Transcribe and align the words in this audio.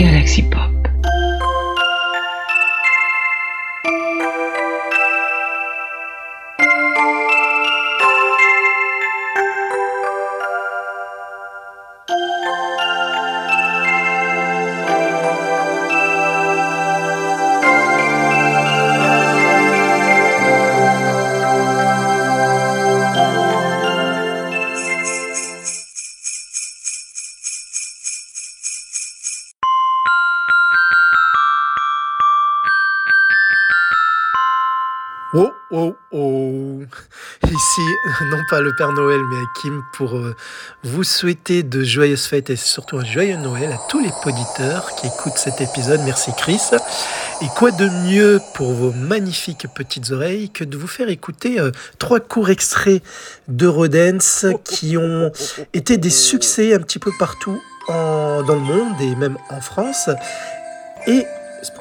Galaxy 0.00 0.40
Pop. 0.48 0.59
Oh, 35.72 35.94
oh. 36.10 36.80
Ici, 37.44 37.80
non 38.24 38.42
pas 38.48 38.60
le 38.60 38.74
Père 38.74 38.90
Noël, 38.92 39.20
mais 39.30 39.44
Kim 39.60 39.84
pour 39.92 40.16
euh, 40.16 40.34
vous 40.82 41.04
souhaiter 41.04 41.62
de 41.62 41.84
joyeuses 41.84 42.24
fêtes 42.24 42.50
et 42.50 42.56
surtout 42.56 42.98
un 42.98 43.04
joyeux 43.04 43.36
Noël 43.36 43.70
à 43.70 43.78
tous 43.88 44.00
les 44.00 44.10
poditeurs 44.24 44.96
qui 44.96 45.06
écoutent 45.06 45.38
cet 45.38 45.60
épisode. 45.60 46.00
Merci 46.04 46.32
Chris. 46.36 46.60
Et 47.40 47.46
quoi 47.56 47.70
de 47.70 47.88
mieux 48.04 48.40
pour 48.54 48.72
vos 48.72 48.90
magnifiques 48.90 49.68
petites 49.72 50.10
oreilles 50.10 50.50
que 50.50 50.64
de 50.64 50.76
vous 50.76 50.88
faire 50.88 51.08
écouter 51.08 51.60
euh, 51.60 51.70
trois 52.00 52.18
courts 52.18 52.50
extraits 52.50 53.00
d'Eurodance 53.46 54.46
qui 54.64 54.96
ont 54.96 55.30
été 55.72 55.98
des 55.98 56.10
succès 56.10 56.74
un 56.74 56.80
petit 56.80 56.98
peu 56.98 57.12
partout 57.16 57.62
dans 57.88 58.54
le 58.54 58.60
monde 58.60 59.00
et 59.00 59.16
même 59.16 59.36
en 59.50 59.60
France. 59.60 60.10
Et 61.06 61.26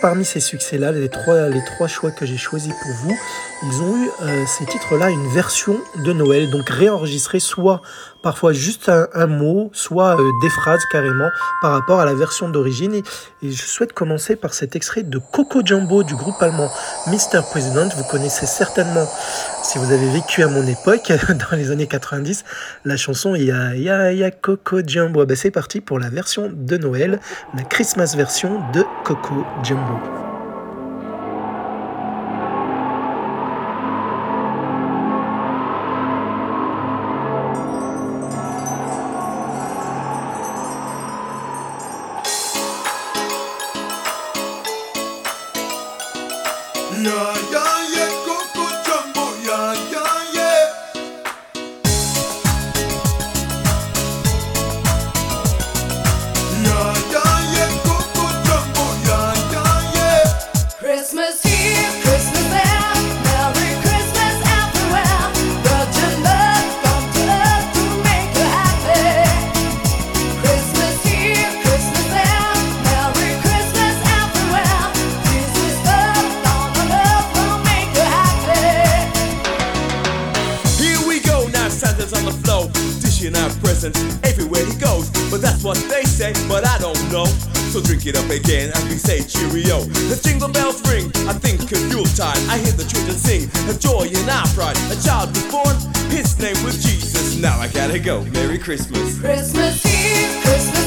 parmi 0.00 0.24
ces 0.24 0.40
succès-là, 0.40 0.92
les 0.92 1.08
trois, 1.08 1.48
les 1.48 1.64
trois 1.64 1.88
choix 1.88 2.10
que 2.10 2.26
j'ai 2.26 2.36
choisis 2.36 2.72
pour 2.72 2.92
vous, 2.92 3.18
ils 3.62 3.82
ont 3.82 3.96
eu 3.96 4.10
euh, 4.22 4.44
ces 4.46 4.64
titres-là 4.66 5.10
une 5.10 5.26
version 5.28 5.78
de 5.96 6.12
Noël, 6.12 6.48
donc 6.50 6.68
réenregistrée 6.68 7.40
soit 7.40 7.82
parfois 8.22 8.52
juste 8.52 8.88
un, 8.88 9.08
un 9.14 9.26
mot, 9.26 9.70
soit 9.72 10.20
euh, 10.20 10.30
des 10.42 10.48
phrases 10.48 10.84
carrément 10.92 11.28
par 11.60 11.72
rapport 11.72 12.00
à 12.00 12.04
la 12.04 12.14
version 12.14 12.48
d'origine. 12.48 12.94
Et, 12.94 13.02
je 13.42 13.62
souhaite 13.62 13.92
commencer 13.92 14.36
par 14.36 14.54
cet 14.54 14.76
extrait 14.76 15.02
de 15.02 15.18
Coco 15.18 15.62
Jumbo 15.64 16.02
du 16.02 16.14
groupe 16.14 16.40
allemand 16.40 16.70
Mr. 17.06 17.42
President. 17.50 17.88
Vous 17.96 18.04
connaissez 18.04 18.46
certainement, 18.46 19.06
si 19.62 19.78
vous 19.78 19.92
avez 19.92 20.10
vécu 20.10 20.42
à 20.42 20.48
mon 20.48 20.66
époque, 20.66 21.12
dans 21.50 21.56
les 21.56 21.70
années 21.70 21.86
90, 21.86 22.44
la 22.84 22.96
chanson 22.96 23.34
Il 23.34 23.44
y 23.44 23.52
a, 23.52 23.74
y 23.74 24.24
a, 24.24 24.30
Coco 24.30 24.80
Jumbo. 24.86 25.26
Ben, 25.26 25.36
c'est 25.36 25.50
parti 25.50 25.80
pour 25.80 25.98
la 25.98 26.10
version 26.10 26.50
de 26.52 26.76
Noël, 26.76 27.20
la 27.56 27.62
Christmas 27.64 28.14
version 28.16 28.60
de 28.72 28.84
Coco 29.04 29.44
Jumbo. 29.62 30.27
Presents 83.78 84.18
everywhere 84.24 84.64
he 84.66 84.74
goes. 84.78 85.10
But 85.30 85.40
that's 85.40 85.62
what 85.62 85.76
they 85.88 86.02
say, 86.04 86.32
but 86.48 86.66
I 86.66 86.78
don't 86.78 86.98
know. 87.12 87.26
So 87.70 87.80
drink 87.80 88.06
it 88.06 88.16
up 88.16 88.28
again 88.30 88.70
as 88.74 88.84
we 88.84 88.96
say 88.96 89.22
cheerio. 89.22 89.80
The 90.10 90.18
jingle 90.22 90.48
bells 90.48 90.82
ring, 90.90 91.12
I 91.28 91.34
think 91.34 91.62
of 91.62 91.80
Yuletide. 91.90 92.38
I 92.48 92.58
hear 92.58 92.72
the 92.72 92.84
children 92.84 93.16
sing, 93.16 93.46
a 93.70 93.78
joy 93.78 94.08
in 94.10 94.28
our 94.28 94.46
pride. 94.48 94.76
A 94.90 94.96
child 95.02 95.30
was 95.30 95.46
born, 95.52 95.76
his 96.10 96.38
name 96.40 96.58
was 96.64 96.82
Jesus. 96.82 97.36
Now 97.36 97.58
I 97.58 97.68
gotta 97.68 97.98
go, 97.98 98.24
Merry 98.34 98.58
Christmas. 98.58 99.20
Christmas 99.20 99.82
here, 99.82 100.42
Christmas 100.42 100.77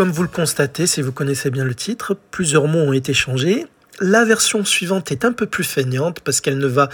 Comme 0.00 0.12
vous 0.12 0.22
le 0.22 0.28
constatez, 0.28 0.86
si 0.86 1.02
vous 1.02 1.12
connaissez 1.12 1.50
bien 1.50 1.62
le 1.62 1.74
titre, 1.74 2.16
plusieurs 2.30 2.66
mots 2.68 2.78
ont 2.78 2.94
été 2.94 3.12
changés. 3.12 3.66
La 4.00 4.24
version 4.24 4.64
suivante 4.64 5.12
est 5.12 5.26
un 5.26 5.32
peu 5.32 5.44
plus 5.44 5.62
feignante 5.62 6.20
parce 6.20 6.40
qu'elle 6.40 6.56
ne 6.56 6.66
va 6.66 6.88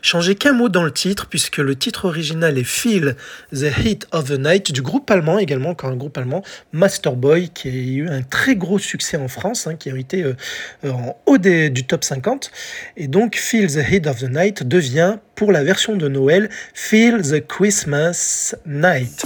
changer 0.00 0.36
qu'un 0.36 0.52
mot 0.52 0.68
dans 0.68 0.84
le 0.84 0.92
titre 0.92 1.26
puisque 1.26 1.56
le 1.56 1.74
titre 1.74 2.04
original 2.04 2.56
est 2.56 2.62
Feel 2.62 3.16
the 3.52 3.66
Heat 3.84 4.06
of 4.12 4.26
the 4.26 4.38
Night 4.38 4.70
du 4.70 4.80
groupe 4.80 5.10
allemand 5.10 5.40
également, 5.40 5.70
encore 5.70 5.90
un 5.90 5.96
groupe 5.96 6.16
allemand, 6.16 6.44
Masterboy, 6.70 7.48
qui 7.48 7.68
a 7.68 7.72
eu 7.72 8.08
un 8.08 8.22
très 8.22 8.54
gros 8.54 8.78
succès 8.78 9.16
en 9.16 9.26
France, 9.26 9.66
hein, 9.66 9.74
qui 9.74 9.90
a 9.90 9.96
été 9.96 10.22
euh, 10.22 10.36
euh, 10.84 10.92
en 10.92 11.16
haut 11.26 11.38
du 11.38 11.84
top 11.84 12.04
50. 12.04 12.52
Et 12.96 13.08
donc 13.08 13.34
Feel 13.34 13.72
the 13.72 13.90
Heat 13.90 14.06
of 14.06 14.20
the 14.20 14.30
Night 14.30 14.62
devient 14.62 15.16
pour 15.34 15.50
la 15.50 15.64
version 15.64 15.96
de 15.96 16.06
Noël 16.06 16.48
Feel 16.74 17.22
the 17.22 17.44
Christmas 17.44 18.54
Night. 18.66 19.24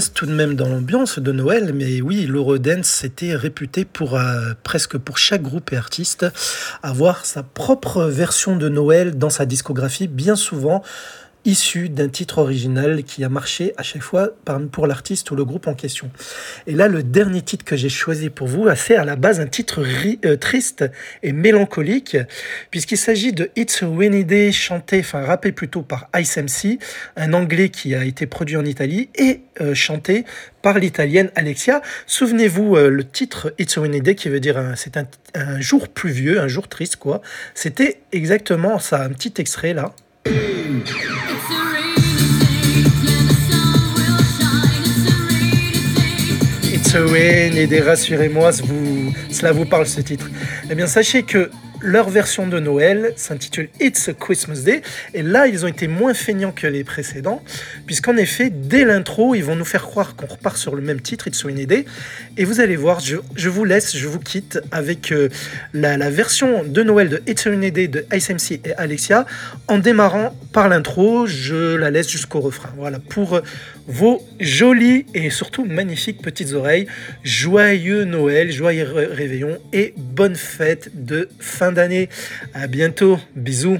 Tout 0.00 0.24
de 0.26 0.32
même 0.32 0.54
dans 0.54 0.68
l'ambiance 0.68 1.18
de 1.18 1.32
Noël, 1.32 1.72
mais 1.74 2.00
oui, 2.00 2.26
l'Eurodance 2.26 3.04
était 3.04 3.34
réputé 3.34 3.84
pour 3.84 4.16
euh, 4.16 4.54
presque 4.62 4.96
pour 4.96 5.18
chaque 5.18 5.42
groupe 5.42 5.72
et 5.72 5.76
artiste 5.76 6.24
avoir 6.82 7.26
sa 7.26 7.42
propre 7.42 8.04
version 8.04 8.56
de 8.56 8.70
Noël 8.70 9.18
dans 9.18 9.28
sa 9.28 9.44
discographie, 9.44 10.08
bien 10.08 10.34
souvent 10.34 10.82
issu 11.44 11.88
d'un 11.88 12.08
titre 12.08 12.38
original 12.38 13.02
qui 13.02 13.24
a 13.24 13.28
marché 13.28 13.72
à 13.76 13.82
chaque 13.82 14.02
fois 14.02 14.30
pour 14.70 14.86
l'artiste 14.86 15.30
ou 15.30 15.36
le 15.36 15.44
groupe 15.44 15.66
en 15.66 15.74
question. 15.74 16.10
Et 16.66 16.72
là, 16.72 16.88
le 16.88 17.02
dernier 17.02 17.42
titre 17.42 17.64
que 17.64 17.76
j'ai 17.76 17.88
choisi 17.88 18.30
pour 18.30 18.46
vous, 18.46 18.68
c'est 18.76 18.96
à 18.96 19.04
la 19.04 19.16
base 19.16 19.40
un 19.40 19.46
titre 19.46 19.82
euh, 20.24 20.36
triste 20.36 20.84
et 21.22 21.32
mélancolique, 21.32 22.16
puisqu'il 22.70 22.96
s'agit 22.96 23.32
de 23.32 23.50
It's 23.56 23.82
a 23.82 23.88
Rainy 23.88 24.24
Day, 24.24 24.52
chanté, 24.52 25.00
enfin 25.00 25.24
rappé 25.24 25.52
plutôt 25.52 25.82
par 25.82 26.08
Ice 26.16 26.36
MC, 26.36 26.78
un 27.16 27.32
anglais 27.32 27.70
qui 27.70 27.94
a 27.94 28.04
été 28.04 28.26
produit 28.26 28.56
en 28.56 28.64
Italie 28.64 29.08
et 29.14 29.40
euh, 29.60 29.74
chanté 29.74 30.24
par 30.62 30.78
l'italienne 30.78 31.30
Alexia. 31.34 31.82
Souvenez-vous, 32.06 32.76
euh, 32.76 32.88
le 32.88 33.04
titre 33.04 33.52
It's 33.58 33.76
a 33.76 33.80
Rainy 33.80 34.00
Day, 34.00 34.14
qui 34.14 34.28
veut 34.28 34.40
dire 34.40 34.74
c'est 34.76 34.96
un, 34.96 35.06
un 35.34 35.60
jour 35.60 35.88
pluvieux, 35.88 36.40
un 36.40 36.48
jour 36.48 36.68
triste, 36.68 36.96
quoi. 36.96 37.20
C'était 37.54 38.00
exactement 38.12 38.78
ça, 38.78 39.02
un 39.02 39.10
petit 39.10 39.34
extrait 39.38 39.74
là. 39.74 39.92
A 46.94 47.00
rainy 47.06 47.66
day, 47.66 47.80
rassurez-moi, 47.80 48.50
cela 49.30 49.52
vous 49.52 49.64
parle 49.64 49.86
ce 49.86 50.02
titre. 50.02 50.28
Eh 50.70 50.74
bien, 50.74 50.86
sachez 50.86 51.22
que 51.22 51.50
leur 51.82 52.08
version 52.08 52.46
de 52.46 52.58
Noël 52.58 53.12
s'intitule 53.16 53.68
It's 53.80 54.08
a 54.08 54.14
Christmas 54.14 54.62
Day. 54.64 54.82
Et 55.14 55.22
là, 55.22 55.46
ils 55.46 55.64
ont 55.64 55.68
été 55.68 55.88
moins 55.88 56.14
feignants 56.14 56.52
que 56.52 56.66
les 56.66 56.84
précédents, 56.84 57.42
puisqu'en 57.86 58.16
effet, 58.16 58.50
dès 58.50 58.84
l'intro, 58.84 59.34
ils 59.34 59.44
vont 59.44 59.56
nous 59.56 59.64
faire 59.64 59.82
croire 59.82 60.16
qu'on 60.16 60.26
repart 60.26 60.56
sur 60.56 60.74
le 60.74 60.82
même 60.82 61.00
titre, 61.00 61.28
It's 61.28 61.44
a 61.44 61.50
Day. 61.50 61.84
Et 62.36 62.44
vous 62.44 62.60
allez 62.60 62.76
voir, 62.76 63.00
je, 63.00 63.16
je 63.34 63.48
vous 63.48 63.64
laisse, 63.64 63.96
je 63.96 64.06
vous 64.06 64.20
quitte 64.20 64.60
avec 64.70 65.12
euh, 65.12 65.28
la, 65.74 66.10
version 66.10 66.62
de 66.64 66.82
Noël 66.82 67.08
de 67.08 67.22
It's 67.26 67.46
a 67.46 67.50
Day 67.50 67.88
de 67.88 68.06
Ice 68.12 68.30
MC 68.30 68.60
et 68.64 68.74
Alexia. 68.76 69.26
En 69.68 69.78
démarrant 69.78 70.34
par 70.52 70.68
l'intro, 70.68 71.26
je 71.26 71.74
la 71.76 71.90
laisse 71.90 72.08
jusqu'au 72.08 72.40
refrain. 72.40 72.70
Voilà, 72.76 72.98
pour 72.98 73.34
euh, 73.36 73.40
vos 73.86 74.22
jolies 74.38 75.06
et 75.14 75.30
surtout 75.30 75.64
magnifiques 75.64 76.22
petites 76.22 76.52
oreilles. 76.52 76.86
Joyeux 77.24 78.04
Noël, 78.04 78.52
joyeux 78.52 78.84
ré- 78.84 79.06
réveillon 79.06 79.58
et 79.72 79.94
bonne 79.96 80.36
fête 80.36 80.90
de 80.94 81.28
fin 81.40 81.71
d'année. 81.72 82.08
À 82.54 82.66
bientôt, 82.66 83.18
bisous. 83.34 83.78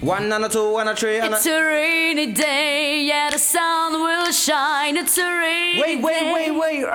One 0.00 0.32
and 0.32 0.44
a 0.44 0.48
two 0.48 0.76
and 0.78 0.88
a 0.88 0.94
three 0.94 1.18
and 1.18 1.34
a 1.34 1.36
It's 1.36 1.46
a 1.46 1.60
rainy 1.60 2.32
day, 2.32 3.04
yeah, 3.04 3.30
the 3.32 3.38
sun 3.38 3.94
will 3.94 4.30
shine. 4.30 4.96
It's 4.96 5.18
a 5.18 5.22
rainy 5.24 5.80
Wait, 5.80 6.00
wait, 6.00 6.20
day. 6.20 6.50
wait, 6.52 6.84
wait. 6.84 6.86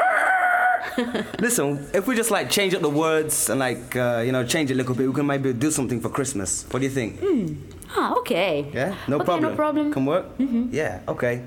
Listen, 1.39 1.85
if 1.93 2.07
we 2.07 2.15
just 2.15 2.31
like 2.31 2.49
change 2.49 2.73
up 2.73 2.81
the 2.81 2.89
words 2.89 3.49
and 3.49 3.59
like 3.59 3.93
uh, 3.97 4.21
you 4.25 4.31
know 4.31 4.45
change 4.45 4.71
it 4.71 4.75
a 4.75 4.77
little 4.77 4.95
bit, 4.95 5.05
we 5.07 5.13
can 5.13 5.25
maybe 5.25 5.51
do 5.51 5.69
something 5.69 5.99
for 5.99 6.09
Christmas. 6.09 6.65
What 6.71 6.79
do 6.79 6.85
you 6.85 6.91
think? 6.93 7.19
Ah, 7.93 8.13
okay. 8.19 8.67
Yeah, 8.73 8.95
no 9.09 9.17
okay, 9.17 9.25
problem. 9.25 9.51
No 9.51 9.55
problem. 9.57 9.91
Can 9.91 10.05
work. 10.05 10.37
Mm-hmm. 10.37 10.69
Yeah, 10.71 10.99
okay. 11.09 11.41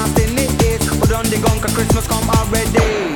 can't 0.00 0.16
stand 0.16 1.12
on 1.12 1.24
the 1.26 1.38
gunk, 1.42 1.62
Christmas 1.74 2.06
come 2.06 2.28
already. 2.30 3.09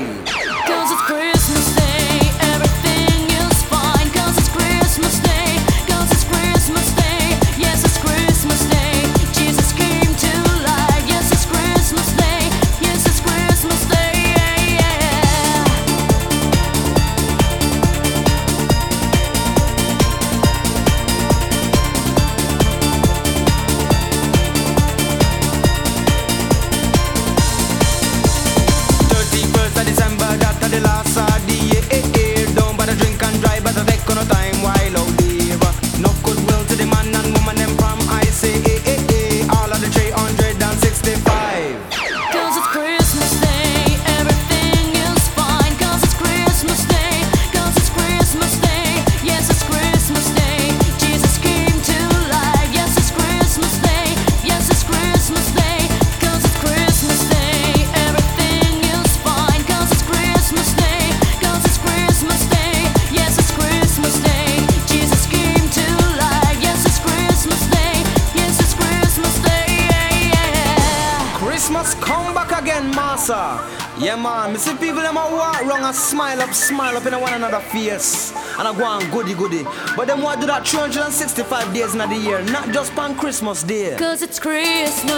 Man, 74.25 74.53
me 74.53 74.59
see 74.59 74.75
people 74.77 75.03
them 75.03 75.17
a 75.19 75.21
walk 75.21 75.63
wrong 75.67 75.85
and 75.85 75.95
smile 75.95 76.41
up, 76.41 76.53
smile 76.55 76.97
up 76.97 77.05
in 77.07 77.21
one 77.21 77.35
another 77.35 77.61
face 77.61 78.33
And 78.59 78.67
I 78.67 78.73
go 78.77 78.85
on 78.85 79.11
goody 79.11 79.35
goody 79.35 79.65
But 79.97 80.07
them 80.07 80.23
want 80.23 80.41
do 80.41 80.47
that 80.47 80.67
365 80.67 81.75
days 81.75 81.93
in 81.93 81.99
the 81.99 82.17
year 82.17 82.43
Not 82.45 82.71
just 82.71 82.97
on 82.99 83.17
Christmas 83.17 83.63
day 83.63 83.97
Cause 83.99 84.23
it's 84.23 84.39
Christmas. 84.41 85.13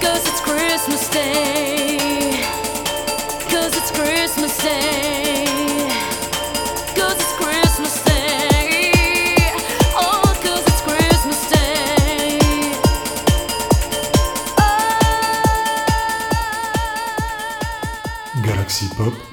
Cause 0.00 0.24
it's 0.28 0.40
Christmas 0.40 1.08
Day. 1.10 2.44
Cause 3.50 3.76
it's 3.76 3.90
Christmas 3.90 4.56
Day. 4.62 5.13